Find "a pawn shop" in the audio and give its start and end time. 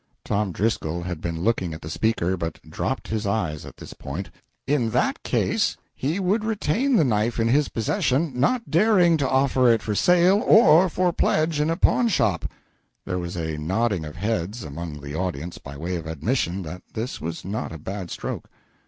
11.69-12.45